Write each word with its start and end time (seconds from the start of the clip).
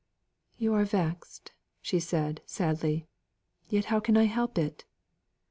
"You 0.57 0.73
are 0.73 0.83
vexed," 0.83 1.51
said 1.83 2.39
she, 2.41 2.45
sadly; 2.47 3.07
"yet 3.69 3.85
how 3.93 3.99
can 3.99 4.17
I 4.17 4.23
help 4.23 4.57
it?" 4.57 4.83